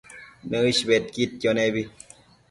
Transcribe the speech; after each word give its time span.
Nëish 0.53 0.79
bedquidquio 0.91 1.51
nebi 1.59 1.81